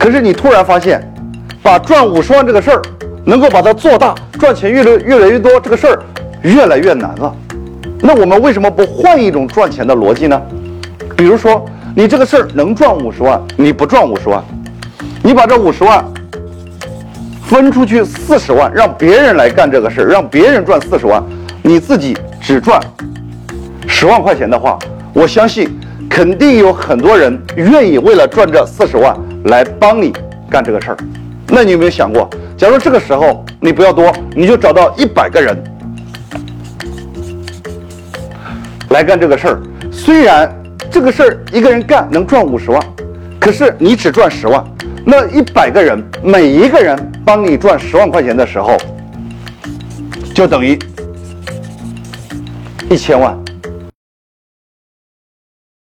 [0.00, 0.98] 可是你突然发现，
[1.62, 2.80] 把赚五十万这个事儿，
[3.22, 6.02] 能够把它做大，赚钱越来越来越多，这个事儿
[6.40, 7.36] 越来越难了。
[8.00, 10.40] 那我们为什么不换一种赚钱的逻辑呢？
[11.14, 11.62] 比如说，
[11.94, 14.42] 你这个事儿能赚五十万，你不赚五十万，
[15.22, 16.02] 你把这五十万
[17.44, 21.22] 分出去四十万，让别人来干这个事儿，让别人赚四十万，
[21.60, 22.80] 你自己只赚
[23.86, 24.78] 十万块钱的话，
[25.12, 25.78] 我相信
[26.08, 29.14] 肯定有很多人愿意为了赚这四十万
[29.44, 30.12] 来帮你
[30.50, 30.96] 干这个事儿。
[31.48, 35.56] 那你有没有想过，假如这个时候你不要多，你就找到一百个人
[38.90, 39.60] 来干这个事儿，
[39.90, 40.52] 虽然
[40.90, 42.80] 这个事儿一个人干能赚五十万，
[43.38, 44.64] 可是你只赚十万，
[45.04, 48.76] 那一百个人每一个人帮你赚十万块钱的时候，
[50.34, 50.78] 就等于
[52.88, 53.36] 一千万。